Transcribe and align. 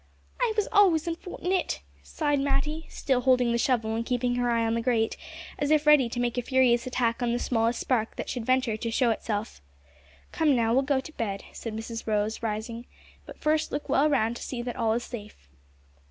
"I 0.41 0.51
was 0.57 0.67
always 0.71 1.05
unfort'nit," 1.07 1.81
sighed 2.01 2.39
Matty, 2.39 2.87
still 2.89 3.21
holding 3.21 3.51
the 3.51 3.59
shovel 3.59 3.93
and 3.93 4.03
keeping 4.03 4.33
her 4.33 4.49
eye 4.49 4.65
on 4.65 4.73
the 4.73 4.81
grate, 4.81 5.15
as 5.59 5.69
if 5.69 5.85
ready 5.85 6.09
to 6.09 6.19
make 6.19 6.39
a 6.39 6.41
furious 6.41 6.87
attack 6.87 7.21
on 7.21 7.33
the 7.33 7.37
smallest 7.37 7.81
spark 7.81 8.15
that 8.15 8.27
should 8.27 8.43
venture 8.43 8.75
to 8.75 8.89
show 8.89 9.11
itself. 9.11 9.61
"Come, 10.31 10.55
now, 10.55 10.73
we'll 10.73 10.81
go 10.81 11.01
to 11.01 11.11
bed," 11.13 11.43
said 11.51 11.75
Mrs 11.75 12.07
Rose, 12.07 12.41
rising, 12.41 12.87
"but 13.27 13.37
first 13.37 13.71
look 13.71 13.89
well 13.89 14.09
round 14.09 14.37
to 14.37 14.41
see 14.41 14.63
that 14.63 14.75
all 14.75 14.93
is 14.93 15.03
safe." 15.03 15.47